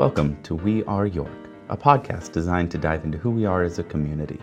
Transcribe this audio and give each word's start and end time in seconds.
Welcome 0.00 0.42
to 0.44 0.54
We 0.54 0.82
Are 0.84 1.04
York, 1.04 1.50
a 1.68 1.76
podcast 1.76 2.32
designed 2.32 2.70
to 2.70 2.78
dive 2.78 3.04
into 3.04 3.18
who 3.18 3.30
we 3.30 3.44
are 3.44 3.62
as 3.62 3.78
a 3.78 3.82
community. 3.82 4.40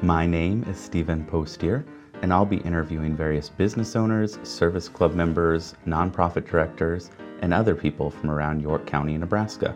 My 0.00 0.28
name 0.28 0.62
is 0.70 0.78
Stephen 0.78 1.24
Postier, 1.24 1.84
and 2.22 2.32
I'll 2.32 2.46
be 2.46 2.58
interviewing 2.58 3.16
various 3.16 3.48
business 3.48 3.96
owners, 3.96 4.38
service 4.44 4.88
club 4.88 5.14
members, 5.14 5.74
nonprofit 5.88 6.48
directors, 6.48 7.10
and 7.40 7.52
other 7.52 7.74
people 7.74 8.12
from 8.12 8.30
around 8.30 8.60
York 8.62 8.86
County, 8.86 9.18
Nebraska. 9.18 9.74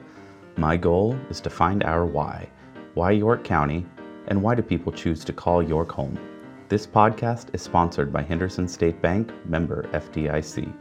My 0.56 0.76
goal 0.76 1.18
is 1.28 1.40
to 1.40 1.50
find 1.50 1.82
our 1.82 2.06
why. 2.06 2.48
Why 2.94 3.10
York 3.10 3.42
County, 3.42 3.84
and 4.28 4.40
why 4.40 4.54
do 4.54 4.62
people 4.62 4.92
choose 4.92 5.24
to 5.24 5.32
call 5.32 5.60
York 5.60 5.90
home? 5.90 6.16
This 6.68 6.86
podcast 6.86 7.52
is 7.52 7.62
sponsored 7.62 8.12
by 8.12 8.22
Henderson 8.22 8.68
State 8.68 9.02
Bank, 9.02 9.32
member 9.44 9.88
FDIC. 9.92 10.72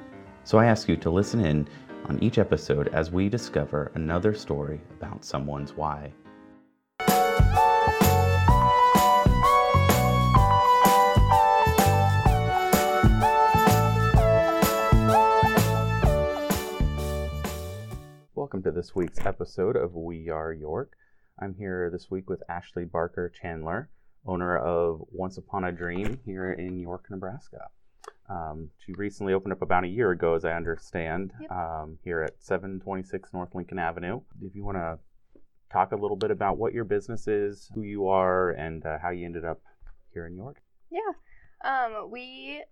So 0.43 0.59
I 0.59 0.67
ask 0.67 0.87
you 0.87 0.97
to 0.97 1.09
listen 1.09 1.43
in 1.43 1.67
on 2.07 2.21
each 2.21 2.37
episode 2.37 2.87
as 2.89 3.11
we 3.11 3.29
discover 3.29 3.91
another 3.95 4.33
story 4.33 4.79
about 4.99 5.25
someone's 5.25 5.73
why. 5.73 6.11
Welcome 18.35 18.61
to 18.63 18.71
this 18.71 18.93
week's 18.95 19.25
episode 19.25 19.75
of 19.75 19.95
We 19.95 20.29
Are 20.29 20.53
York. 20.53 20.93
I'm 21.41 21.55
here 21.55 21.89
this 21.91 22.11
week 22.11 22.29
with 22.29 22.43
Ashley 22.47 22.85
Barker 22.85 23.29
Chandler, 23.29 23.89
owner 24.25 24.57
of 24.57 25.01
Once 25.11 25.37
Upon 25.37 25.63
a 25.63 25.71
Dream 25.71 26.19
here 26.25 26.51
in 26.51 26.79
York, 26.79 27.05
Nebraska. 27.09 27.69
Um, 28.29 28.69
she 28.83 28.93
recently 28.93 29.33
opened 29.33 29.53
up 29.53 29.61
about 29.61 29.83
a 29.83 29.87
year 29.87 30.11
ago, 30.11 30.33
as 30.33 30.45
I 30.45 30.53
understand, 30.53 31.31
Yep. 31.39 31.51
um, 31.51 31.99
here 32.03 32.21
at 32.21 32.41
726 32.41 33.33
North 33.33 33.53
Lincoln 33.53 33.77
Avenue. 33.79 34.21
If 34.41 34.55
you 34.55 34.63
want 34.63 34.77
to 34.77 34.99
talk 35.71 35.91
a 35.91 35.95
little 35.95 36.17
bit 36.17 36.31
about 36.31 36.57
what 36.57 36.73
your 36.73 36.85
business 36.85 37.27
is, 37.27 37.69
who 37.75 37.81
you 37.83 38.07
are, 38.07 38.51
and 38.51 38.85
uh, 38.85 38.97
how 38.99 39.09
you 39.11 39.25
ended 39.25 39.45
up 39.45 39.61
here 40.13 40.25
in 40.25 40.35
York. 40.35 40.61
Yeah. 40.89 40.99
Um, 41.63 42.09
we 42.09 42.63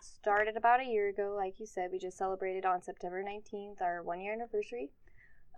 started 0.00 0.56
about 0.56 0.80
a 0.80 0.84
year 0.84 1.08
ago, 1.08 1.34
like 1.36 1.58
you 1.58 1.66
said. 1.66 1.90
We 1.92 1.98
just 1.98 2.16
celebrated 2.18 2.64
on 2.64 2.82
September 2.82 3.22
19th 3.22 3.80
our 3.82 4.02
one 4.02 4.20
year 4.20 4.32
anniversary. 4.32 4.90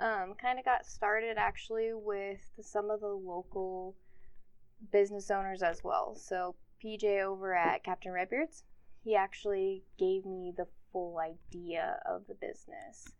Um, 0.00 0.34
kind 0.41 0.58
of 0.58 0.64
got 0.64 0.86
started 0.86 1.36
actually 1.38 1.91
with 1.92 2.41
some 2.60 2.91
of 2.91 3.00
the 3.00 3.08
local 3.08 3.96
business 4.92 5.30
owners 5.30 5.62
as 5.62 5.82
well. 5.82 6.14
So, 6.14 6.54
PJ 6.82 7.20
over 7.24 7.52
at 7.56 7.82
Captain 7.82 8.12
Redbeards, 8.12 8.62
he 9.08 9.16
actually 9.16 9.84
gave 9.98 10.26
me 10.26 10.52
the 10.54 10.66
full 10.92 11.16
idea 11.18 11.98
of 12.04 12.26
the 12.28 12.34
business. 12.34 13.14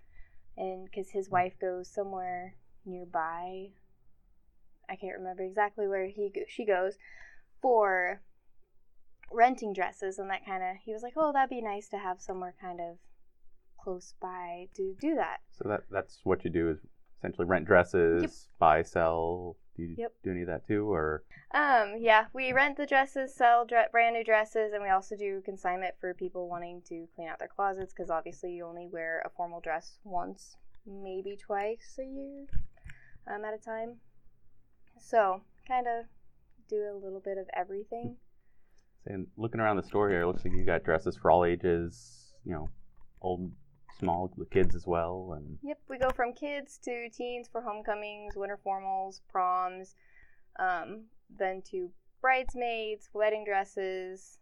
And 0.55 0.85
because 0.85 1.11
his 1.11 1.31
wife 1.31 1.55
goes 1.59 1.89
somewhere 1.89 2.57
nearby, 2.85 3.69
I 4.87 4.97
can't 4.97 5.17
remember 5.17 5.45
exactly 5.45 5.89
where 5.89 6.07
he 6.07 6.31
go- 6.35 6.43
she 6.47 6.67
goes 6.67 6.99
for 7.63 8.21
renting 9.33 9.73
dresses 9.73 10.19
and 10.19 10.29
that 10.29 10.45
kind 10.45 10.63
of 10.63 10.77
he 10.85 10.93
was 10.93 11.03
like 11.03 11.13
oh 11.17 11.33
that'd 11.33 11.51
be 11.51 11.61
nice 11.61 11.87
to 11.87 11.99
have 11.99 12.19
somewhere 12.19 12.55
kind 12.59 12.81
of 12.81 12.97
close 13.79 14.15
by 14.23 14.67
to 14.75 14.97
do 14.99 15.15
that 15.15 15.41
So 15.51 15.69
that 15.69 15.83
that's 15.91 16.21
what 16.25 16.45
you 16.45 16.51
do 16.51 16.71
is 16.71 16.79
essentially 17.19 17.47
rent 17.47 17.67
dresses, 17.67 18.49
buy, 18.59 18.83
sell. 18.83 19.57
Do 19.77 19.83
you 19.83 19.95
Yep. 19.97 20.13
do 20.25 20.31
any 20.33 20.41
of 20.43 20.49
that 20.49 20.67
too, 20.67 20.91
or 20.91 21.23
um 21.55 21.95
yeah 21.99 22.27
we 22.35 22.53
rent 22.53 22.77
the 22.77 22.85
dresses 22.85 23.35
sell 23.35 23.65
dre- 23.65 23.87
brand 23.91 24.15
new 24.15 24.23
dresses 24.25 24.75
and 24.75 24.83
we 24.83 24.91
also 24.91 25.17
do 25.17 25.41
consignment 25.43 25.95
for 25.99 26.13
people 26.13 26.47
wanting 26.47 26.83
to 26.83 27.09
clean 27.15 27.27
out 27.27 27.39
their 27.39 27.49
closets 27.49 27.95
because 27.95 28.11
obviously 28.11 28.53
you 28.53 28.67
only 28.67 28.87
wear 28.87 29.23
a 29.25 29.31
formal 29.31 29.59
dress 29.61 29.99
once 30.05 30.57
maybe 30.85 31.37
twice 31.37 31.99
a 31.99 32.05
year 32.05 32.45
um, 33.27 33.47
at 33.47 33.55
a 33.55 33.59
time 33.59 33.95
so 35.01 35.41
kind 35.67 35.87
of 35.87 36.05
do 36.69 36.77
a 36.93 37.01
little 37.03 37.21
bit 37.21 37.39
of 37.39 37.47
everything 37.55 38.17
and 39.07 39.27
looking 39.39 39.61
around 39.61 39.77
the 39.77 39.83
store 39.83 40.11
here, 40.11 40.21
it 40.23 40.27
looks 40.27 40.45
like 40.45 40.53
you 40.53 40.65
got 40.65 40.85
dresses 40.85 41.17
for 41.17 41.31
all 41.31 41.45
ages. 41.47 42.35
You 42.45 42.53
know, 42.53 42.69
old, 43.23 43.51
small, 43.99 44.33
the 44.37 44.45
kids 44.47 44.75
as 44.75 44.87
well, 44.87 45.35
and 45.37 45.59
Yep, 45.63 45.79
we 45.89 45.99
go 45.99 46.11
from 46.11 46.33
kids 46.33 46.79
to 46.85 47.09
teens 47.11 47.49
for 47.51 47.61
homecomings, 47.63 48.37
winter 48.37 48.59
formals, 48.65 49.21
proms, 49.29 49.95
um, 50.59 51.05
then 51.39 51.63
to 51.71 51.91
bridesmaids, 52.21 53.09
wedding 53.13 53.45
dresses, 53.45 54.39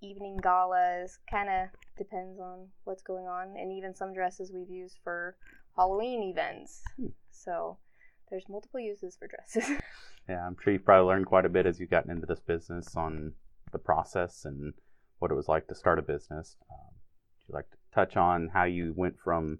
evening 0.00 0.38
galas. 0.42 1.18
Kind 1.30 1.48
of 1.48 1.68
depends 1.96 2.38
on 2.40 2.68
what's 2.84 3.02
going 3.02 3.26
on, 3.26 3.54
and 3.56 3.72
even 3.72 3.94
some 3.94 4.12
dresses 4.12 4.52
we've 4.52 4.70
used 4.70 4.98
for 5.02 5.36
Halloween 5.76 6.22
events. 6.22 6.82
Hmm. 6.96 7.08
So 7.30 7.78
there's 8.30 8.48
multiple 8.48 8.80
uses 8.80 9.16
for 9.16 9.28
dresses. 9.28 9.80
Yeah, 10.28 10.46
I'm 10.46 10.56
sure 10.62 10.72
you've 10.72 10.84
probably 10.84 11.08
learned 11.08 11.26
quite 11.26 11.44
a 11.44 11.48
bit 11.48 11.66
as 11.66 11.80
you've 11.80 11.90
gotten 11.90 12.10
into 12.10 12.26
this 12.26 12.40
business 12.40 12.96
on 12.96 13.32
the 13.72 13.78
process 13.78 14.44
and 14.44 14.72
what 15.18 15.30
it 15.30 15.34
was 15.34 15.48
like 15.48 15.66
to 15.68 15.74
start 15.74 15.98
a 15.98 16.02
business. 16.02 16.56
Um, 16.70 16.94
would 16.94 17.48
you 17.48 17.54
like 17.54 17.70
to 17.70 17.76
touch 17.94 18.16
on 18.16 18.50
how 18.52 18.64
you 18.64 18.92
went 18.96 19.16
from 19.22 19.58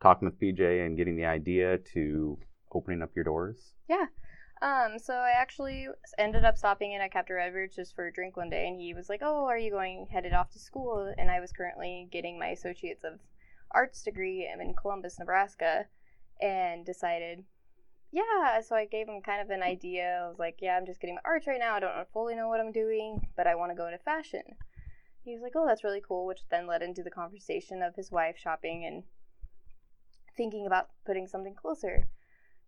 talking 0.00 0.26
with 0.26 0.40
PJ 0.40 0.84
and 0.84 0.96
getting 0.96 1.16
the 1.16 1.26
idea 1.26 1.78
to 1.94 2.38
opening 2.72 3.02
up 3.02 3.10
your 3.14 3.24
doors? 3.24 3.72
Yeah. 3.88 4.06
Um, 4.62 4.98
so 4.98 5.14
I 5.14 5.32
actually 5.36 5.88
ended 6.18 6.44
up 6.44 6.56
stopping 6.56 6.92
in 6.92 7.00
at 7.00 7.12
Captain 7.12 7.34
Redbeards 7.34 7.74
just 7.74 7.96
for 7.96 8.06
a 8.06 8.12
drink 8.12 8.36
one 8.36 8.48
day, 8.48 8.68
and 8.68 8.80
he 8.80 8.94
was 8.94 9.08
like, 9.08 9.20
"Oh, 9.22 9.46
are 9.46 9.58
you 9.58 9.72
going 9.72 10.06
headed 10.12 10.32
off 10.32 10.50
to 10.50 10.60
school?" 10.60 11.12
And 11.18 11.30
I 11.30 11.40
was 11.40 11.50
currently 11.50 12.08
getting 12.12 12.38
my 12.38 12.48
associates 12.48 13.02
of 13.02 13.18
arts 13.72 14.02
degree 14.02 14.48
in 14.48 14.74
Columbus, 14.74 15.18
Nebraska, 15.18 15.86
and 16.40 16.86
decided, 16.86 17.44
yeah. 18.12 18.60
So 18.60 18.76
I 18.76 18.84
gave 18.84 19.08
him 19.08 19.20
kind 19.20 19.42
of 19.42 19.50
an 19.50 19.64
idea. 19.64 20.22
I 20.24 20.28
was 20.28 20.38
like, 20.38 20.58
"Yeah, 20.60 20.76
I'm 20.76 20.86
just 20.86 21.00
getting 21.00 21.16
my 21.16 21.22
arts 21.24 21.48
right 21.48 21.58
now. 21.58 21.74
I 21.74 21.80
don't 21.80 22.12
fully 22.12 22.36
know 22.36 22.48
what 22.48 22.60
I'm 22.60 22.72
doing, 22.72 23.26
but 23.36 23.48
I 23.48 23.56
want 23.56 23.72
to 23.72 23.76
go 23.76 23.86
into 23.86 23.98
fashion." 23.98 24.42
He 25.24 25.32
was 25.34 25.42
like, 25.42 25.52
"Oh, 25.54 25.66
that's 25.66 25.84
really 25.84 26.02
cool," 26.06 26.26
which 26.26 26.40
then 26.50 26.66
led 26.66 26.82
into 26.82 27.02
the 27.02 27.10
conversation 27.10 27.82
of 27.82 27.94
his 27.94 28.10
wife 28.10 28.36
shopping 28.36 28.84
and 28.84 29.04
thinking 30.36 30.66
about 30.66 30.88
putting 31.04 31.26
something 31.28 31.54
closer 31.54 32.08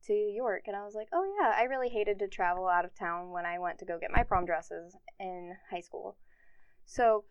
to 0.05 0.13
York 0.13 0.65
and 0.67 0.77
I 0.77 0.85
was 0.85 0.95
like, 0.95 1.09
"Oh 1.13 1.25
yeah, 1.41 1.53
I 1.57 1.65
really 1.65 1.89
hated 1.89 2.19
to 2.19 2.29
travel 2.29 2.69
out 2.69 2.85
of 2.85 2.95
town 2.95 3.31
when 3.31 3.47
I 3.47 3.59
went 3.59 3.79
to 3.79 3.85
go 3.85 3.99
get 3.99 4.11
my 4.13 4.23
prom 4.23 4.45
dresses 4.45 4.97
in 5.19 5.57
high 5.71 5.81
school." 5.81 6.17
So, 6.85 7.25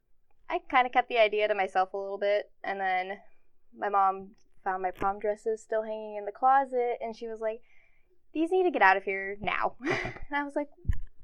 I 0.49 0.59
kind 0.69 0.85
of 0.87 0.93
kept 0.93 1.09
the 1.09 1.19
idea 1.19 1.47
to 1.47 1.55
myself 1.55 1.93
a 1.93 1.97
little 1.97 2.17
bit 2.17 2.51
and 2.63 2.79
then 2.79 3.19
my 3.77 3.89
mom 3.89 4.31
found 4.63 4.81
my 4.81 4.91
prom 4.91 5.19
dresses 5.19 5.61
still 5.61 5.83
hanging 5.83 6.15
in 6.15 6.25
the 6.25 6.31
closet 6.31 6.97
and 7.01 7.15
she 7.15 7.27
was 7.27 7.39
like, 7.39 7.61
"These 8.33 8.51
need 8.51 8.63
to 8.63 8.71
get 8.71 8.81
out 8.81 8.97
of 8.97 9.03
here 9.03 9.37
now." 9.39 9.75
and 9.81 10.35
I 10.35 10.43
was 10.43 10.55
like, 10.55 10.69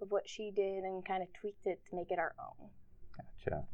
of 0.00 0.10
what 0.10 0.28
she 0.28 0.50
did 0.54 0.84
and 0.84 1.04
kind 1.04 1.22
of 1.22 1.28
tweaked 1.32 1.66
it 1.66 1.80
to 1.88 1.96
make 1.96 2.10
it 2.10 2.18
our 2.18 2.34
own. 2.38 2.68
Gotcha. 3.16 3.64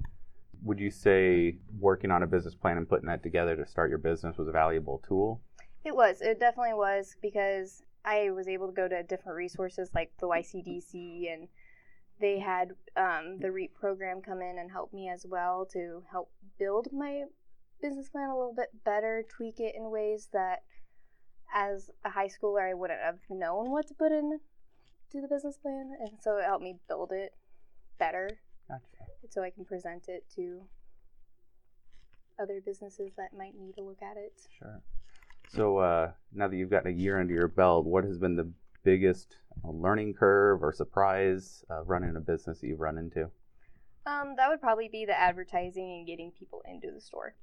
Would 0.65 0.81
you 0.81 0.91
say 0.91 1.59
working 1.79 2.11
on 2.11 2.23
a 2.23 2.27
business 2.27 2.55
plan 2.55 2.79
and 2.79 2.89
putting 2.89 3.07
that 3.07 3.23
together 3.23 3.55
to 3.55 3.67
start 3.67 3.91
your 3.91 3.99
business 3.99 4.39
was 4.39 4.49
a 4.49 4.53
valuable 4.53 5.03
tool? 5.07 5.43
It 5.85 5.95
was. 5.95 6.23
It 6.23 6.41
definitely 6.41 6.75
was 6.75 7.17
because 7.21 7.83
I 8.05 8.31
was 8.31 8.49
able 8.49 8.69
to 8.69 8.73
go 8.73 8.89
to 8.89 9.03
different 9.03 9.37
resources 9.37 9.91
like 9.95 10.13
the 10.19 10.27
YCDC 10.27 11.33
and 11.33 11.49
they 12.21 12.39
had 12.39 12.71
um, 12.97 13.39
the 13.41 13.51
REAP 13.51 13.75
program 13.75 14.23
come 14.23 14.41
in 14.41 14.59
and 14.59 14.71
help 14.71 14.93
me 14.93 15.09
as 15.09 15.27
well 15.29 15.67
to 15.73 16.03
help 16.11 16.31
build 16.59 16.89
my 16.93 17.25
business 17.83 18.09
plan 18.09 18.31
a 18.31 18.37
little 18.37 18.55
bit 18.55 18.71
better, 18.85 19.25
tweak 19.29 19.61
it 19.61 19.75
in 19.77 19.91
ways 19.91 20.29
that 20.33 20.63
as 21.55 21.91
a 22.05 22.11
high 22.11 22.29
schooler 22.29 22.71
I 22.71 22.75
wouldn't 22.75 23.01
have 23.01 23.19
known 23.29 23.71
what 23.71 23.87
to 23.89 23.95
put 23.95 24.13
in 24.13 24.41
to 25.13 25.21
the 25.21 25.29
business 25.29 25.59
plan 25.59 25.93
and 26.01 26.13
so 26.21 26.39
it 26.39 26.45
helped 26.45 26.65
me 26.65 26.77
build 26.89 27.13
it 27.13 27.33
better 27.99 28.39
Gotcha. 28.69 28.83
so 29.31 29.43
I 29.43 29.51
can 29.51 29.65
present 29.65 30.09
it 30.09 30.25
to 30.37 30.63
other 32.41 32.61
businesses 32.65 33.13
that 33.17 33.37
might 33.37 33.55
need 33.55 33.75
to 33.77 33.83
look 33.83 34.03
at 34.03 34.17
it. 34.17 34.33
Sure. 34.59 34.83
So 35.49 35.79
uh, 35.79 36.11
now 36.33 36.49
that 36.49 36.57
you've 36.57 36.71
got 36.71 36.87
a 36.87 36.93
year 36.93 37.21
under 37.21 37.35
your 37.35 37.49
belt, 37.49 37.87
what 37.87 38.05
has 38.05 38.19
been 38.19 38.37
the 38.37 38.51
biggest 38.83 39.37
uh, 39.65 39.71
learning 39.71 40.15
curve 40.15 40.63
or 40.63 40.73
surprise 40.73 41.65
uh, 41.71 41.83
running 41.85 42.17
a 42.17 42.21
business 42.21 42.61
that 42.61 42.67
you've 42.67 42.81
run 42.81 42.99
into? 42.99 43.31
Um, 44.07 44.35
that 44.37 44.49
would 44.49 44.61
probably 44.61 44.89
be 44.89 45.05
the 45.05 45.19
advertising 45.19 45.99
and 45.99 46.07
getting 46.07 46.31
people 46.33 46.63
into 46.71 46.91
the 46.93 47.01
store. 47.01 47.35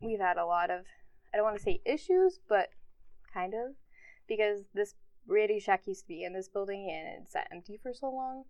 We've 0.00 0.18
had 0.18 0.36
a 0.36 0.46
lot 0.46 0.70
of, 0.70 0.84
I 1.32 1.36
don't 1.36 1.44
want 1.44 1.56
to 1.56 1.62
say 1.62 1.80
issues, 1.84 2.40
but 2.48 2.70
kind 3.32 3.54
of, 3.54 3.74
because 4.28 4.62
this 4.74 4.94
Radio 5.26 5.58
Shack 5.58 5.82
used 5.86 6.02
to 6.02 6.08
be 6.08 6.24
in 6.24 6.32
this 6.32 6.48
building 6.48 6.88
and 6.90 7.22
it 7.22 7.30
sat 7.30 7.48
empty 7.52 7.78
for 7.82 7.92
so 7.92 8.10
long 8.10 8.44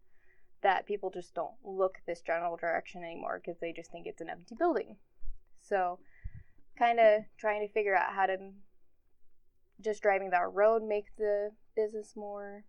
that 0.62 0.86
people 0.86 1.10
just 1.10 1.34
don't 1.34 1.54
look 1.64 1.98
this 2.06 2.20
general 2.20 2.56
direction 2.56 3.02
anymore 3.04 3.40
because 3.44 3.60
they 3.60 3.72
just 3.72 3.90
think 3.90 4.06
it's 4.06 4.20
an 4.20 4.30
empty 4.30 4.54
building. 4.58 4.96
So, 5.60 5.98
kind 6.78 6.98
of 7.00 7.22
trying 7.38 7.66
to 7.66 7.72
figure 7.72 7.96
out 7.96 8.12
how 8.14 8.26
to 8.26 8.36
just 9.80 10.02
driving 10.02 10.30
that 10.30 10.52
road 10.52 10.82
make 10.82 11.04
the 11.16 11.50
business 11.76 12.14
more 12.16 12.64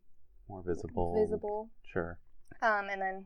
More 0.47 0.62
visible. 0.65 1.15
visible. 1.19 1.69
Sure. 1.83 2.19
Um, 2.62 2.88
and 2.91 3.01
then 3.01 3.25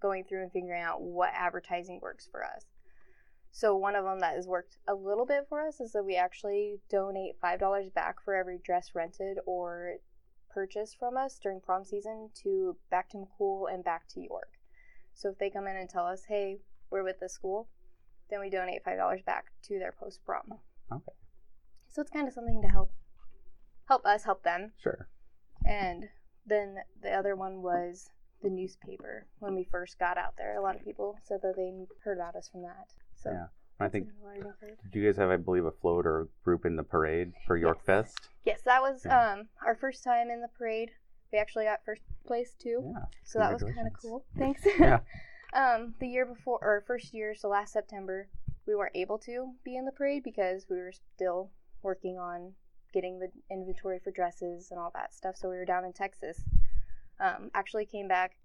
going 0.00 0.24
through 0.24 0.42
and 0.42 0.52
figuring 0.52 0.82
out 0.82 1.00
what 1.00 1.30
advertising 1.34 2.00
works 2.02 2.28
for 2.30 2.44
us. 2.44 2.64
So 3.52 3.76
one 3.76 3.94
of 3.94 4.04
them 4.04 4.18
that 4.20 4.34
has 4.34 4.46
worked 4.48 4.78
a 4.88 4.94
little 4.94 5.24
bit 5.24 5.46
for 5.48 5.66
us 5.66 5.80
is 5.80 5.92
that 5.92 6.02
we 6.04 6.16
actually 6.16 6.80
donate 6.90 7.36
five 7.40 7.60
dollars 7.60 7.88
back 7.88 8.16
for 8.24 8.34
every 8.34 8.58
dress 8.64 8.90
rented 8.94 9.38
or 9.46 9.94
purchased 10.54 10.96
from 10.98 11.16
us 11.16 11.38
during 11.42 11.60
prom 11.60 11.84
season 11.84 12.30
to 12.42 12.76
back 12.88 13.10
to 13.10 13.18
McCool 13.18 13.72
and 13.72 13.82
back 13.84 14.06
to 14.08 14.20
York. 14.20 14.52
So 15.12 15.28
if 15.30 15.38
they 15.38 15.50
come 15.50 15.66
in 15.66 15.76
and 15.76 15.90
tell 15.90 16.06
us, 16.06 16.24
"Hey, 16.26 16.60
we're 16.90 17.02
with 17.02 17.18
the 17.18 17.28
school," 17.28 17.68
then 18.30 18.40
we 18.40 18.48
donate 18.50 18.84
five 18.84 18.96
dollars 18.98 19.22
back 19.22 19.52
to 19.62 19.78
their 19.78 19.92
post 19.92 20.24
prom. 20.24 20.60
Okay. 20.90 21.12
So 21.88 22.02
it's 22.02 22.10
kind 22.10 22.28
of 22.28 22.34
something 22.34 22.62
to 22.62 22.68
help 22.68 22.92
help 23.86 24.06
us 24.06 24.24
help 24.24 24.42
them. 24.44 24.72
Sure. 24.78 25.08
And 25.64 26.08
then 26.46 26.84
the 27.00 27.12
other 27.12 27.34
one 27.36 27.62
was 27.62 28.10
the 28.42 28.50
newspaper 28.50 29.26
when 29.38 29.54
we 29.54 29.64
first 29.64 29.98
got 29.98 30.18
out 30.18 30.36
there. 30.36 30.56
A 30.56 30.62
lot 30.62 30.76
of 30.76 30.84
people 30.84 31.18
said 31.22 31.40
that 31.42 31.56
they 31.56 31.86
heard 32.02 32.18
about 32.18 32.36
us 32.36 32.48
from 32.48 32.62
that. 32.62 32.94
So 33.14 33.30
Yeah. 33.30 33.46
I 33.80 33.88
think 33.88 34.06
that's 34.06 34.18
a 34.20 34.24
learning 34.26 34.52
curve. 34.60 34.76
did 34.92 34.98
you 34.98 35.04
guys 35.06 35.16
have, 35.16 35.30
I 35.30 35.36
believe, 35.36 35.64
a 35.64 35.70
float 35.72 36.06
or 36.06 36.20
a 36.22 36.26
group 36.44 36.64
in 36.64 36.76
the 36.76 36.82
parade 36.82 37.32
for 37.46 37.56
York 37.56 37.84
Fest? 37.84 38.28
Yes, 38.44 38.60
that 38.62 38.80
was 38.82 39.04
Yeah. 39.04 39.32
um 39.32 39.48
our 39.64 39.74
first 39.74 40.04
time 40.04 40.30
in 40.30 40.40
the 40.40 40.48
parade. 40.48 40.90
We 41.32 41.38
actually 41.38 41.64
got 41.64 41.84
first 41.84 42.02
place 42.26 42.54
too. 42.54 42.92
Yeah. 42.94 43.04
So 43.24 43.38
that 43.40 43.52
was 43.52 43.62
kind 43.62 43.86
of 43.86 43.92
cool. 44.00 44.24
Thanks. 44.38 44.62
Yeah. 44.78 45.00
um, 45.52 45.94
the 45.98 46.06
year 46.08 46.26
before, 46.26 46.58
or 46.62 46.84
first 46.86 47.12
year, 47.12 47.34
so 47.34 47.48
last 47.48 47.72
September, 47.72 48.28
we 48.66 48.74
weren't 48.74 48.96
able 48.96 49.18
to 49.18 49.52
be 49.64 49.76
in 49.76 49.84
the 49.84 49.92
parade 49.92 50.22
because 50.22 50.66
we 50.70 50.76
were 50.76 50.92
still 50.92 51.50
working 51.82 52.18
on 52.18 52.52
getting 52.92 53.18
the 53.18 53.28
inventory 53.50 53.98
for 53.98 54.10
dresses 54.12 54.70
and 54.70 54.78
all 54.78 54.90
that 54.94 55.12
stuff. 55.12 55.36
So 55.36 55.50
we 55.50 55.56
were 55.56 55.64
down 55.64 55.84
in 55.84 55.92
Texas. 55.92 56.40
Um, 57.20 57.50
actually 57.54 57.86
came 57.86 58.06
back 58.08 58.36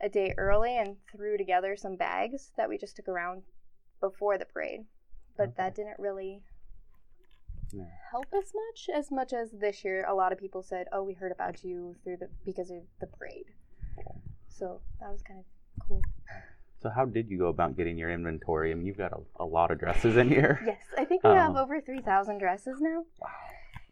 a 0.00 0.08
day 0.08 0.34
early 0.36 0.76
and 0.76 0.96
threw 1.14 1.36
together 1.36 1.76
some 1.76 1.96
bags 1.96 2.50
that 2.56 2.68
we 2.68 2.76
just 2.78 2.96
took 2.96 3.08
around 3.08 3.42
before 4.02 4.36
the 4.36 4.44
parade. 4.44 4.84
But 5.38 5.44
Okay. 5.44 5.54
that 5.56 5.74
didn't 5.74 5.98
really 5.98 6.42
Yeah. 7.72 7.84
help 8.10 8.26
as 8.36 8.52
much 8.54 8.90
as 8.94 9.10
much 9.10 9.32
as 9.32 9.50
this 9.52 9.82
year 9.82 10.04
a 10.06 10.14
lot 10.14 10.30
of 10.30 10.38
people 10.38 10.62
said 10.62 10.88
oh 10.92 11.02
we 11.02 11.14
heard 11.14 11.32
about 11.32 11.64
you 11.64 11.96
through 12.04 12.18
the 12.18 12.28
because 12.44 12.70
of 12.70 12.82
the 13.00 13.06
parade 13.06 13.46
so 14.46 14.82
that 15.00 15.10
was 15.10 15.22
kind 15.22 15.40
of 15.40 15.46
cool 15.88 16.02
So 16.82 16.90
how 16.94 17.06
did 17.06 17.30
you 17.30 17.38
go 17.38 17.46
about 17.46 17.76
getting 17.78 17.96
your 17.96 18.10
inventory? 18.10 18.72
I 18.72 18.74
mean, 18.74 18.84
you've 18.84 18.98
got 18.98 19.12
a, 19.12 19.20
a 19.42 19.46
lot 19.46 19.70
of 19.70 19.78
dresses 19.78 20.16
in 20.18 20.28
here. 20.28 20.60
yes 20.66 20.82
i 20.98 21.04
think 21.06 21.22
we 21.24 21.30
have 21.30 21.52
Um, 21.52 21.56
over 21.56 21.80
3000 21.80 22.36
dresses 22.38 22.78
now 22.80 23.04
Wow. 23.18 23.30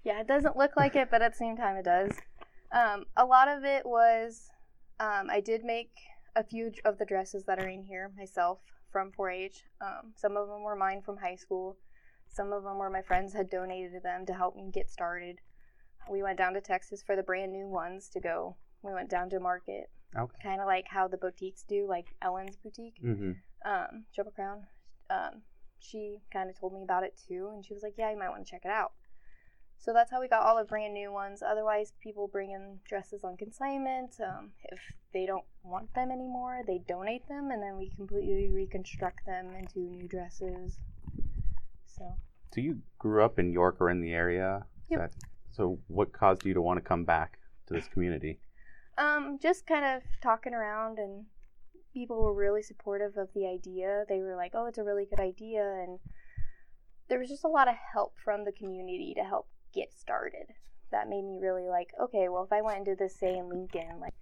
yeah 0.05 0.21
it 0.21 0.27
doesn't 0.29 0.57
look 0.59 0.77
like 0.77 0.95
it 0.97 1.09
but 1.11 1.23
at 1.23 1.33
the 1.33 1.39
same 1.39 1.57
time 1.57 1.77
it 1.77 1.87
does 1.87 2.13
um, 2.73 3.07
a 3.17 3.25
lot 3.25 3.49
of 3.49 3.65
it 3.65 3.87
was 3.87 4.51
um, 5.01 5.31
i 5.31 5.41
did 5.41 5.65
make 5.65 5.93
a 6.37 6.45
few 6.45 6.73
of 6.85 6.99
the 6.99 7.05
dresses 7.05 7.45
that 7.45 7.59
are 7.59 7.69
in 7.69 7.85
here 7.85 8.11
myself 8.17 8.59
from 8.91 9.13
4-h 9.13 9.65
um, 9.81 10.13
some 10.17 10.37
of 10.37 10.49
them 10.49 10.63
were 10.63 10.77
mine 10.77 11.03
from 11.03 11.19
high 11.19 11.37
school 11.37 11.77
some 12.29 12.53
of 12.53 12.63
them 12.63 12.79
were 12.79 12.91
my 12.91 13.03
friends 13.03 13.33
had 13.35 13.51
donated 13.51 14.03
them 14.03 14.25
to 14.27 14.35
help 14.35 14.55
me 14.57 14.71
get 14.73 14.89
started 14.91 15.39
we 16.11 16.23
went 16.23 16.39
down 16.39 16.55
to 16.55 16.61
texas 16.61 17.03
for 17.03 17.17
the 17.17 17.23
brand 17.23 17.53
new 17.53 17.67
ones 17.67 18.09
to 18.09 18.21
go 18.21 18.57
we 18.83 18.93
went 18.93 19.11
down 19.11 19.29
to 19.31 19.41
market 19.41 19.91
Okay. 20.17 20.39
kind 20.43 20.61
of 20.61 20.67
like 20.67 20.87
how 20.89 21.07
the 21.07 21.17
boutiques 21.17 21.63
do 21.69 21.87
like 21.89 22.17
ellen's 22.21 22.57
boutique 22.57 22.97
Mm-hmm. 23.05 23.33
um, 23.71 24.05
Triple 24.15 24.33
Crown, 24.33 24.63
um, 25.09 25.43
she 25.79 26.19
kind 26.33 26.51
of 26.51 26.59
told 26.59 26.73
me 26.73 26.83
about 26.83 27.05
it 27.05 27.19
too, 27.29 27.51
and 27.53 27.65
she 27.65 27.75
was 27.75 27.83
like, 27.83 27.95
"Yeah, 27.97 28.11
you 28.11 28.19
might 28.19 28.29
want 28.31 28.45
to 28.47 28.51
check 28.51 28.63
it 28.65 28.71
out." 28.71 28.93
So 29.81 29.95
that's 29.95 30.11
how 30.11 30.21
we 30.21 30.29
got 30.29 30.45
all 30.45 30.59
the 30.59 30.65
brand 30.65 30.93
new 30.93 31.11
ones. 31.11 31.43
Otherwise, 31.43 31.95
people 32.03 32.29
bring 32.29 32.51
in 32.51 32.81
dresses 32.87 33.25
on 33.25 33.39
consignment. 33.39 34.15
Um, 34.21 34.51
if 34.65 34.79
they 35.15 35.25
don't 35.25 35.47
want 35.65 35.95
them 35.95 36.11
anymore, 36.11 36.61
they 36.67 36.83
donate 36.87 37.27
them, 37.29 37.51
and 37.51 37.63
then 37.63 37.79
we 37.79 37.91
completely 37.97 38.51
reconstruct 38.51 39.25
them 39.25 39.55
into 39.55 39.81
new 39.81 40.07
dresses. 40.07 40.79
So 41.87 42.15
So 42.53 42.61
you 42.61 42.83
grew 42.99 43.25
up 43.25 43.39
in 43.39 43.53
York 43.53 43.81
or 43.81 43.89
in 43.89 44.03
the 44.03 44.13
area? 44.13 44.67
Yep. 44.91 45.01
that- 45.01 45.15
so 45.51 45.79
what 45.89 46.13
caused 46.13 46.45
you 46.45 46.53
to 46.55 46.63
want 46.63 46.77
to 46.77 46.83
come 46.83 47.05
back 47.05 47.39
to 47.67 47.75
this 47.75 47.89
community? 47.89 48.39
Um, 48.99 49.39
just 49.39 49.67
kind 49.67 49.85
of 49.85 50.03
talking 50.21 50.53
around, 50.53 50.99
and 50.99 51.25
people 51.95 52.23
were 52.23 52.35
really 52.35 52.63
supportive 52.63 53.17
of 53.17 53.33
the 53.35 53.47
idea. 53.47 54.05
They 54.09 54.21
were 54.21 54.37
like, 54.37 54.53
"Oh, 54.55 54.67
it's 54.67 54.79
a 54.79 54.85
really 54.85 55.07
good 55.07 55.21
idea," 55.21 55.65
and 55.65 56.01
there 57.09 57.19
was 57.19 57.31
just 57.31 57.45
a 57.45 57.49
lot 57.49 57.67
of 57.67 57.75
help 57.75 58.19
from 58.19 58.45
the 58.45 58.53
community 58.53 59.15
to 59.15 59.25
help 59.25 59.49
get 59.75 59.93
started. 59.93 60.53
That 60.93 61.09
made 61.09 61.25
me 61.25 61.39
really 61.41 61.69
like, 61.69 61.91
okay, 62.03 62.29
well, 62.29 62.43
if 62.45 62.53
I 62.53 62.63
went 62.63 62.79
and 62.79 62.87
did 62.87 62.99
this, 62.99 63.17
say 63.17 63.37
in 63.37 63.49
Lincoln, 63.49 64.01
like, 64.01 64.15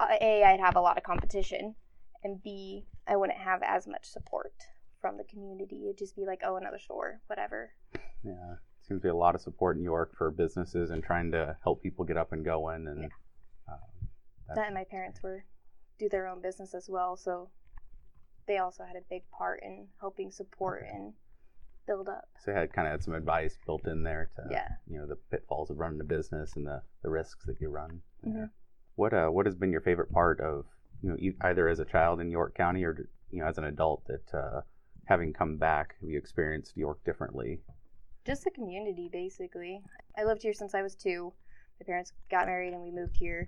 a, 0.00 0.44
I'd 0.44 0.60
have 0.60 0.76
a 0.76 0.80
lot 0.80 0.96
of 0.96 1.04
competition, 1.04 1.74
and 2.22 2.42
b, 2.42 2.86
I 3.06 3.16
wouldn't 3.16 3.38
have 3.38 3.62
as 3.62 3.86
much 3.86 4.06
support 4.06 4.52
from 5.00 5.16
the 5.16 5.24
community. 5.24 5.84
It'd 5.84 5.98
just 5.98 6.16
be 6.16 6.24
like, 6.24 6.40
oh, 6.44 6.56
another 6.56 6.78
store, 6.78 7.20
whatever. 7.26 7.72
Yeah, 8.24 8.56
seems 8.80 9.00
to 9.00 9.06
be 9.06 9.08
a 9.08 9.14
lot 9.14 9.34
of 9.34 9.40
support 9.40 9.76
in 9.76 9.82
York 9.82 10.16
for 10.16 10.30
businesses 10.30 10.90
and 10.90 11.02
trying 11.02 11.30
to 11.32 11.56
help 11.62 11.82
people 11.82 12.04
get 12.04 12.16
up 12.16 12.32
and 12.32 12.44
going. 12.44 12.86
And 12.86 13.04
um, 13.68 13.78
That 14.54 14.66
and 14.66 14.74
my 14.74 14.84
parents 14.84 15.22
were 15.22 15.44
do 15.98 16.08
their 16.08 16.26
own 16.26 16.40
business 16.40 16.74
as 16.74 16.88
well, 16.88 17.16
so 17.16 17.50
they 18.46 18.58
also 18.58 18.84
had 18.84 18.96
a 18.96 19.04
big 19.08 19.22
part 19.30 19.60
in 19.62 19.86
helping 20.00 20.30
support 20.30 20.84
and 20.92 21.12
build 21.86 22.08
up. 22.08 22.28
so 22.42 22.50
you 22.50 22.56
had 22.56 22.72
kind 22.72 22.86
of 22.88 22.92
had 22.92 23.02
some 23.02 23.14
advice 23.14 23.58
built 23.66 23.86
in 23.86 24.02
there 24.02 24.30
to 24.36 24.42
Yeah. 24.50 24.68
you 24.86 24.98
know 24.98 25.06
the 25.06 25.16
pitfalls 25.30 25.70
of 25.70 25.78
running 25.78 26.00
a 26.00 26.04
business 26.04 26.52
and 26.56 26.66
the, 26.66 26.82
the 27.02 27.10
risks 27.10 27.44
that 27.46 27.60
you 27.60 27.68
run. 27.68 28.02
Mhm. 28.26 28.50
What 28.96 29.12
uh 29.12 29.28
what 29.28 29.46
has 29.46 29.54
been 29.54 29.72
your 29.72 29.80
favorite 29.80 30.10
part 30.12 30.40
of 30.40 30.66
you 31.02 31.10
know 31.10 31.16
either 31.48 31.68
as 31.68 31.78
a 31.80 31.84
child 31.84 32.20
in 32.20 32.30
York 32.30 32.54
County 32.54 32.84
or 32.84 33.08
you 33.30 33.40
know 33.40 33.46
as 33.48 33.58
an 33.58 33.64
adult 33.64 34.06
that 34.06 34.34
uh, 34.34 34.60
having 35.06 35.32
come 35.32 35.56
back 35.58 35.96
have 36.00 36.08
you 36.08 36.18
experienced 36.18 36.76
York 36.76 37.02
differently? 37.04 37.60
Just 38.24 38.44
the 38.44 38.50
community, 38.50 39.10
basically. 39.12 39.82
I 40.16 40.24
lived 40.24 40.42
here 40.42 40.54
since 40.54 40.74
I 40.74 40.80
was 40.82 40.94
two. 40.94 41.32
My 41.78 41.84
parents 41.84 42.12
got 42.30 42.46
married 42.46 42.72
and 42.72 42.82
we 42.82 42.90
moved 42.90 43.16
here. 43.16 43.46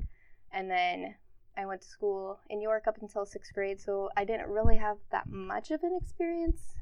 And 0.52 0.71
then 0.71 1.14
I 1.57 1.64
went 1.64 1.81
to 1.81 1.88
school 1.88 2.38
in 2.50 2.61
York 2.61 2.87
up 2.87 2.99
until 3.00 3.25
sixth 3.25 3.55
grade, 3.55 3.81
so 3.81 4.11
I 4.19 4.25
didn't 4.26 4.50
really 4.50 4.76
have 4.76 4.99
that 5.12 5.31
much 5.31 5.71
of 5.71 5.83
an 5.83 5.97
experience 5.99 6.75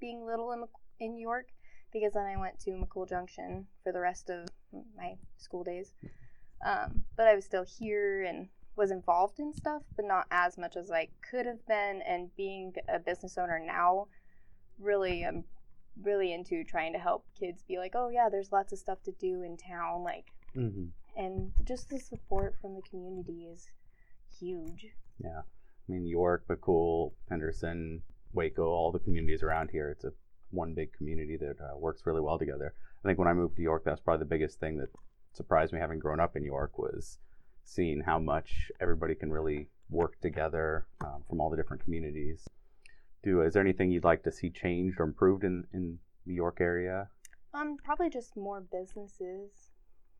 being 0.00 0.24
little 0.24 0.52
in, 0.52 0.64
in 1.00 1.18
York 1.18 1.48
because 1.92 2.12
then 2.14 2.24
I 2.26 2.36
went 2.36 2.58
to 2.60 2.70
McCool 2.72 3.08
Junction 3.08 3.66
for 3.82 3.92
the 3.92 4.00
rest 4.00 4.30
of 4.30 4.48
my 4.96 5.14
school 5.36 5.64
days. 5.64 5.92
Um, 6.64 7.02
but 7.16 7.26
I 7.26 7.34
was 7.34 7.44
still 7.44 7.64
here 7.64 8.22
and 8.22 8.48
was 8.76 8.90
involved 8.90 9.38
in 9.38 9.52
stuff, 9.52 9.82
but 9.94 10.04
not 10.04 10.26
as 10.30 10.58
much 10.58 10.76
as 10.76 10.90
I 10.90 11.08
could 11.30 11.46
have 11.46 11.66
been. 11.66 12.02
And 12.06 12.34
being 12.36 12.74
a 12.88 12.98
business 12.98 13.38
owner 13.38 13.58
now, 13.64 14.08
really, 14.78 15.24
I'm 15.24 15.44
really 16.02 16.32
into 16.32 16.64
trying 16.64 16.92
to 16.92 16.98
help 16.98 17.24
kids 17.38 17.62
be 17.66 17.78
like, 17.78 17.92
oh 17.94 18.08
yeah, 18.08 18.28
there's 18.30 18.52
lots 18.52 18.72
of 18.72 18.78
stuff 18.78 19.02
to 19.04 19.12
do 19.12 19.42
in 19.42 19.56
town, 19.56 20.02
like, 20.02 20.26
Mm-hmm. 20.56 20.86
and 21.22 21.52
just 21.64 21.90
the 21.90 21.98
support 21.98 22.54
from 22.62 22.74
the 22.74 22.80
community 22.80 23.46
is 23.52 23.68
huge. 24.40 24.86
Yeah. 25.22 25.40
I 25.40 25.92
mean, 25.92 26.06
York, 26.06 26.44
McCool, 26.48 27.12
Henderson, 27.28 28.00
Waco, 28.36 28.66
all 28.66 28.92
the 28.92 29.00
communities 29.00 29.42
around 29.42 29.70
here. 29.70 29.90
It's 29.90 30.04
a 30.04 30.12
one 30.50 30.74
big 30.74 30.92
community 30.92 31.36
that 31.38 31.56
uh, 31.60 31.76
works 31.76 32.02
really 32.04 32.20
well 32.20 32.38
together. 32.38 32.74
I 33.04 33.08
think 33.08 33.18
when 33.18 33.28
I 33.28 33.32
moved 33.32 33.56
to 33.56 33.62
York, 33.62 33.82
that's 33.84 34.00
probably 34.00 34.20
the 34.20 34.30
biggest 34.30 34.60
thing 34.60 34.76
that 34.78 34.90
surprised 35.32 35.72
me 35.72 35.80
having 35.80 35.98
grown 35.98 36.20
up 36.20 36.36
in 36.36 36.44
York 36.44 36.78
was 36.78 37.18
seeing 37.64 38.00
how 38.00 38.18
much 38.18 38.70
everybody 38.80 39.14
can 39.14 39.32
really 39.32 39.68
work 39.90 40.20
together 40.20 40.86
um, 41.00 41.24
from 41.28 41.40
all 41.40 41.50
the 41.50 41.56
different 41.56 41.82
communities. 41.82 42.48
Do 43.22 43.42
is 43.42 43.54
there 43.54 43.62
anything 43.62 43.90
you'd 43.90 44.04
like 44.04 44.22
to 44.22 44.32
see 44.32 44.50
changed 44.50 45.00
or 45.00 45.04
improved 45.04 45.42
in 45.42 45.64
in 45.72 45.98
the 46.26 46.34
York 46.34 46.58
area? 46.60 47.08
Um, 47.54 47.76
probably 47.82 48.10
just 48.10 48.36
more 48.36 48.60
businesses, 48.60 49.70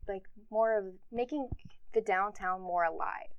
like 0.07 0.23
more 0.49 0.77
of 0.77 0.85
making 1.11 1.49
the 1.93 2.01
downtown 2.01 2.61
more 2.61 2.83
alive. 2.83 3.31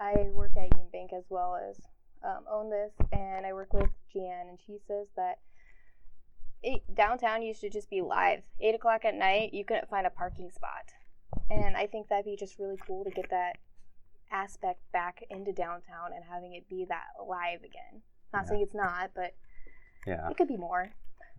I 0.00 0.28
work 0.32 0.52
at 0.56 0.72
Union 0.72 0.88
Bank 0.92 1.10
as 1.16 1.24
well 1.28 1.56
as 1.56 1.78
um, 2.26 2.44
own 2.50 2.70
this, 2.70 2.92
and 3.12 3.46
I 3.46 3.52
work 3.52 3.72
with 3.72 3.90
Jan, 4.12 4.46
and 4.48 4.58
she 4.66 4.78
says 4.86 5.06
that 5.16 5.38
it, 6.62 6.82
downtown 6.94 7.42
used 7.42 7.60
to 7.60 7.70
just 7.70 7.88
be 7.88 8.00
live. 8.02 8.40
Eight 8.60 8.74
o'clock 8.74 9.04
at 9.04 9.14
night, 9.14 9.54
you 9.54 9.64
couldn't 9.64 9.88
find 9.88 10.06
a 10.06 10.10
parking 10.10 10.50
spot, 10.50 10.92
and 11.50 11.76
I 11.76 11.86
think 11.86 12.08
that'd 12.08 12.24
be 12.24 12.36
just 12.36 12.58
really 12.58 12.78
cool 12.86 13.04
to 13.04 13.10
get 13.10 13.30
that 13.30 13.58
aspect 14.32 14.80
back 14.92 15.22
into 15.30 15.52
downtown 15.52 16.12
and 16.14 16.24
having 16.28 16.54
it 16.54 16.68
be 16.68 16.84
that 16.88 17.04
live 17.26 17.60
again. 17.60 18.02
Not 18.32 18.44
Yeah. 18.44 18.48
saying 18.48 18.62
it's 18.62 18.74
not, 18.74 19.12
but 19.14 19.34
Yeah. 20.06 20.28
it 20.28 20.36
could 20.36 20.48
be 20.48 20.56
more. 20.56 20.92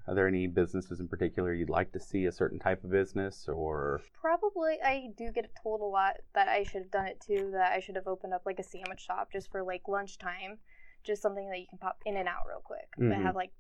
Are 0.08 0.16
there 0.16 0.26
any 0.28 0.48
businesses 0.48 1.02
in 1.02 1.10
particular 1.10 1.52
you'd 1.54 1.70
like 1.70 1.92
to 1.92 2.00
see 2.00 2.26
a 2.28 2.32
certain 2.32 2.60
type 2.60 2.86
of 2.86 2.92
business 2.92 3.50
or 3.50 4.00
Probably, 4.14 4.82
I 4.82 5.12
do 5.18 5.34
get 5.34 5.54
told 5.62 5.82
a 5.82 5.86
lot 5.86 6.22
that 6.34 6.48
I 6.48 6.64
should 6.64 6.84
have 6.84 6.92
done 6.92 7.08
it 7.08 7.20
too. 7.20 7.52
That 7.52 7.74
I 7.74 7.82
should 7.82 7.96
have 7.98 8.08
opened 8.08 8.34
up 8.34 8.46
like 8.46 8.58
a 8.58 8.64
sandwich 8.64 9.02
shop 9.02 9.34
just 9.34 9.52
for 9.52 9.64
like 9.64 9.90
lunchtime, 9.90 10.60
just 11.08 11.22
something 11.22 11.50
that 11.50 11.60
you 11.60 11.66
can 11.70 11.80
pop 11.80 11.98
in 12.06 12.18
and 12.18 12.28
out 12.28 12.46
real 12.48 12.62
quick, 12.62 12.88
but 12.98 13.06
Mhm. 13.18 13.24
have 13.24 13.36
like 13.36 13.52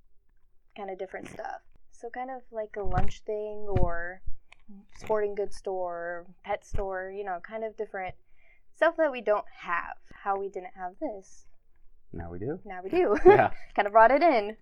kind 0.75 0.91
of 0.91 0.99
different 0.99 1.27
stuff. 1.29 1.61
So 1.91 2.09
kind 2.09 2.29
of 2.29 2.43
like 2.51 2.75
a 2.75 2.83
lunch 2.83 3.21
thing 3.21 3.65
or 3.79 4.21
sporting 4.97 5.33
goods 5.33 5.55
store, 5.55 6.27
pet 6.43 6.63
store, 6.65 7.09
you 7.09 7.23
know, 7.23 7.39
kind 7.39 7.63
of 7.63 7.75
different 7.77 8.15
stuff 8.75 8.95
that 8.97 9.11
we 9.11 9.21
don't 9.21 9.47
have. 9.61 9.97
How 10.13 10.37
we 10.37 10.49
didn't 10.49 10.75
have 10.75 10.99
this, 10.99 11.47
now 12.13 12.29
we 12.29 12.37
do? 12.39 12.59
now 12.65 12.81
we 12.83 12.89
do. 12.89 13.17
Yeah. 13.25 13.51
kind 13.75 13.87
of 13.87 13.93
brought 13.93 14.11
it 14.11 14.21
in, 14.21 14.57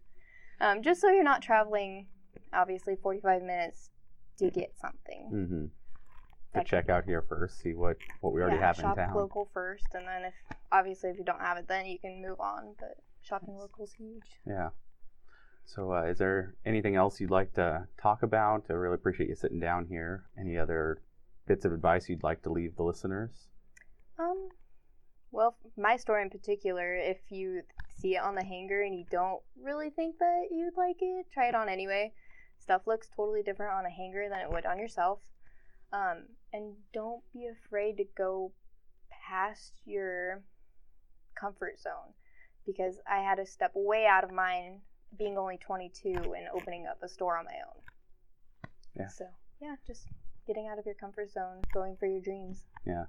um, 0.62 0.82
just 0.84 1.01
so 1.01 1.10
you're 1.10 1.24
not 1.24 1.42
traveling, 1.42 2.08
obviously 2.54 2.96
45 2.96 3.42
minutes 3.42 3.89
to 4.38 4.50
get 4.51 4.77
something. 4.77 5.32
Mm-hmm. 5.34 5.65
To 6.55 6.63
check 6.63 6.89
out 6.89 7.05
here 7.05 7.21
first, 7.21 7.59
see 7.62 7.74
what, 7.74 7.97
what 8.21 8.33
we 8.33 8.41
already 8.41 8.57
yeah, 8.57 8.67
have 8.67 8.79
in 8.79 8.85
town. 8.85 8.95
shop 8.95 9.15
local 9.15 9.50
first, 9.53 9.88
and 9.93 10.07
then 10.07 10.24
if 10.24 10.33
obviously 10.71 11.09
if 11.09 11.17
you 11.17 11.24
don't 11.24 11.41
have 11.41 11.57
it, 11.57 11.67
then 11.67 11.85
you 11.85 12.00
can 12.00 12.21
move 12.21 12.39
on. 12.39 12.75
But 12.79 12.97
shopping 13.21 13.57
local 13.57 13.85
is 13.85 13.93
huge. 13.93 14.24
Yeah. 14.47 14.69
So, 15.65 15.93
uh, 15.93 16.03
is 16.03 16.19
there 16.19 16.55
anything 16.65 16.95
else 16.95 17.19
you'd 17.19 17.31
like 17.31 17.53
to 17.53 17.88
talk 18.00 18.24
about? 18.24 18.65
I 18.69 18.74
really 18.74 18.95
appreciate 18.95 19.29
you 19.29 19.35
sitting 19.35 19.59
down 19.59 19.88
here. 19.88 20.25
Any 20.39 20.57
other 20.57 21.01
bits 21.47 21.65
of 21.65 21.74
advice 21.74 22.07
you'd 22.07 22.24
like 22.24 22.43
to 22.43 22.51
leave 22.51 22.75
the 22.75 22.83
listeners? 22.83 23.31
Um, 24.19 24.50
well, 25.31 25.57
my 25.75 25.97
store 25.97 26.21
in 26.21 26.29
particular, 26.29 26.95
if 26.95 27.17
you 27.29 27.62
see 27.97 28.15
it 28.15 28.21
on 28.21 28.35
the 28.35 28.43
hanger 28.43 28.81
and 28.81 28.97
you 28.97 29.05
don't 29.09 29.41
really 29.62 29.89
think 29.89 30.17
that 30.19 30.47
you'd 30.51 30.77
like 30.77 30.97
it, 31.01 31.25
try 31.33 31.47
it 31.47 31.55
on 31.55 31.67
anyway. 31.67 32.13
Stuff 32.59 32.83
looks 32.88 33.09
totally 33.15 33.43
different 33.43 33.74
on 33.74 33.85
a 33.85 33.89
hanger 33.89 34.27
than 34.29 34.39
it 34.39 34.50
would 34.50 34.65
on 34.65 34.79
yourself. 34.79 35.19
Um, 35.94 36.24
and 36.54 36.74
don't 36.94 37.22
be 37.34 37.48
afraid 37.48 37.98
to 37.98 38.04
go 38.18 38.51
past 39.30 39.74
your 39.86 40.44
comfort 41.39 41.80
zone 41.80 42.13
because 42.65 43.00
I 43.10 43.20
had 43.20 43.36
to 43.36 43.46
step 43.46 43.72
way 43.75 44.06
out 44.06 44.24
of 44.24 44.32
mine 44.32 44.82
being 45.18 45.38
only 45.38 45.58
22 45.58 46.10
and 46.13 46.48
opening 46.54 46.86
up 46.88 46.98
a 47.04 47.08
store 47.08 47.38
on 47.38 47.46
my 47.46 47.51
own. 47.51 47.82
Yeah. 48.98 49.08
So, 49.08 49.25
yeah, 49.62 49.75
just 49.86 50.08
getting 50.48 50.68
out 50.68 50.80
of 50.80 50.86
your 50.86 50.96
comfort 50.96 51.32
zone, 51.32 51.62
going 51.74 51.96
for 51.98 52.06
your 52.08 52.22
dreams. 52.22 52.65
Yeah. 52.86 53.06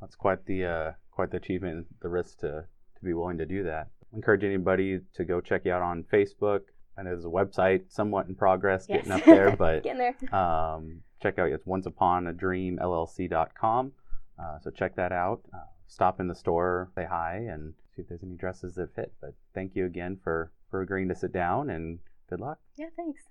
That's 0.00 0.14
quite 0.16 0.44
the 0.46 0.64
uh, 0.64 0.92
quite 1.10 1.30
the 1.30 1.36
achievement, 1.38 1.74
and 1.76 1.86
the 2.02 2.08
risk 2.08 2.38
to 2.40 2.64
to 2.96 3.04
be 3.04 3.14
willing 3.14 3.38
to 3.38 3.46
do 3.46 3.62
that. 3.64 3.88
I 4.12 4.16
encourage 4.16 4.44
anybody 4.44 5.00
to 5.14 5.24
go 5.24 5.40
check 5.40 5.62
you 5.64 5.72
out 5.72 5.82
on 5.82 6.04
Facebook. 6.12 6.60
And 6.96 7.08
there's 7.08 7.24
a 7.24 7.28
website 7.28 7.90
somewhat 7.90 8.28
in 8.28 8.36
progress, 8.36 8.86
getting 8.86 9.10
Yes. 9.10 9.18
up 9.20 9.24
there, 9.26 9.56
but 9.58 9.82
Getting 9.82 9.98
there. 9.98 10.34
um, 10.34 11.00
check 11.24 11.38
out 11.38 11.48
it's 11.50 11.66
once 11.66 11.86
upon 11.86 12.26
a 12.26 12.32
dream 12.32 12.78
llc.com 12.80 13.92
uh, 14.38 14.58
so 14.60 14.70
check 14.70 14.96
that 14.96 15.12
out. 15.12 15.42
Uh, 15.52 15.58
stop 15.86 16.20
in 16.20 16.28
the 16.28 16.34
store 16.34 16.90
say 16.94 17.06
hi 17.08 17.36
and 17.36 17.74
see 17.94 18.02
if 18.02 18.08
there's 18.08 18.22
any 18.22 18.36
dresses 18.36 18.74
that 18.74 18.94
fit. 18.94 19.12
But 19.20 19.34
thank 19.54 19.76
you 19.76 19.86
again 19.86 20.18
for 20.22 20.50
for 20.70 20.82
agreeing 20.82 21.08
to 21.08 21.14
sit 21.14 21.32
down 21.32 21.70
and 21.70 21.98
good 22.28 22.40
luck. 22.40 22.58
Yeah, 22.76 22.88
thanks. 22.96 23.22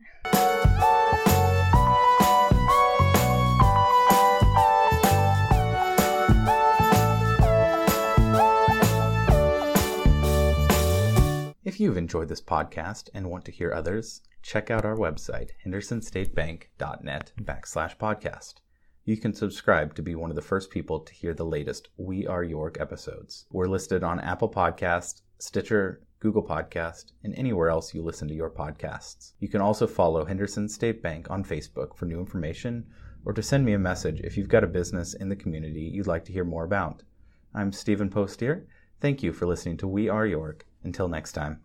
You've 11.93 11.97
enjoyed 11.99 12.27
this 12.27 12.41
podcast 12.41 13.07
and 13.13 13.29
want 13.29 13.45
to 13.45 13.51
hear 13.51 13.71
others 13.71 14.23
check 14.41 14.71
out 14.71 14.83
our 14.83 14.95
website 14.95 15.51
hendersonstatebank.net 15.63 17.31
backslash 17.39 17.95
podcast 17.97 18.55
you 19.05 19.15
can 19.15 19.31
subscribe 19.31 19.93
to 19.93 20.01
be 20.01 20.15
one 20.15 20.31
of 20.31 20.35
the 20.35 20.41
first 20.41 20.71
people 20.71 21.01
to 21.01 21.13
hear 21.13 21.35
the 21.35 21.45
latest 21.45 21.89
We 21.97 22.25
Are 22.25 22.43
York 22.43 22.77
episodes. 22.79 23.45
We're 23.51 23.67
listed 23.67 24.03
on 24.03 24.19
Apple 24.21 24.49
Podcast, 24.49 25.21
Stitcher, 25.37 26.01
Google 26.19 26.41
Podcast, 26.41 27.11
and 27.23 27.35
anywhere 27.35 27.69
else 27.69 27.93
you 27.93 28.01
listen 28.01 28.27
to 28.29 28.33
your 28.33 28.49
podcasts. 28.49 29.33
You 29.39 29.49
can 29.49 29.61
also 29.61 29.85
follow 29.85 30.25
Henderson 30.25 30.67
State 30.69 31.03
Bank 31.03 31.29
on 31.29 31.43
Facebook 31.43 31.95
for 31.95 32.05
new 32.05 32.19
information 32.19 32.87
or 33.23 33.33
to 33.33 33.43
send 33.43 33.65
me 33.65 33.73
a 33.73 33.77
message 33.77 34.19
if 34.21 34.35
you've 34.35 34.49
got 34.49 34.63
a 34.63 34.67
business 34.67 35.13
in 35.13 35.29
the 35.29 35.35
community 35.35 35.81
you'd 35.81 36.07
like 36.07 36.25
to 36.25 36.33
hear 36.33 36.43
more 36.43 36.63
about. 36.63 37.03
I'm 37.53 37.71
Stephen 37.71 38.09
Postier. 38.09 38.65
Thank 38.99 39.21
you 39.21 39.31
for 39.31 39.45
listening 39.45 39.77
to 39.77 39.87
We 39.87 40.09
Are 40.09 40.25
York. 40.25 40.65
Until 40.83 41.07
next 41.07 41.31
time. 41.33 41.61